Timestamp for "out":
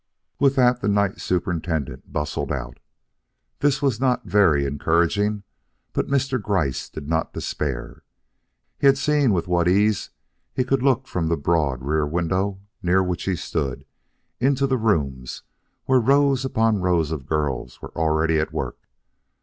2.51-2.79